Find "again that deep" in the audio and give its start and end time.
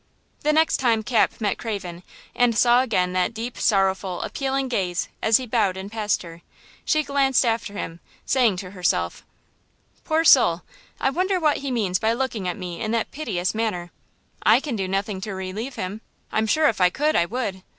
2.81-3.55